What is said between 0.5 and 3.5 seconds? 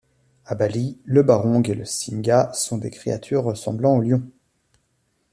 Bali, le barong et le singa sont des créatures